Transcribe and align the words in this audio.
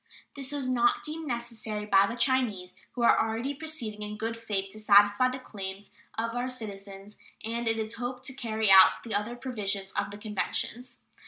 This 0.35 0.51
was 0.51 0.67
not 0.67 1.03
deemed 1.03 1.27
necessary 1.27 1.85
by 1.85 2.07
the 2.07 2.15
Chinese, 2.15 2.75
who 2.93 3.03
are 3.03 3.19
already 3.23 3.53
proceeding 3.53 4.01
in 4.01 4.17
good 4.17 4.35
faith 4.35 4.71
to 4.71 4.79
satisfy 4.79 5.29
the 5.29 5.37
claims 5.37 5.91
of 6.17 6.33
our 6.33 6.49
citizens 6.49 7.17
and, 7.45 7.67
it 7.67 7.77
is 7.77 7.93
hoped, 8.01 8.23
to 8.25 8.33
carry 8.33 8.71
out 8.71 9.03
the 9.03 9.13
other 9.13 9.35
provisions 9.35 9.91
of 9.91 10.09
the 10.09 10.17
conventions. 10.17 11.01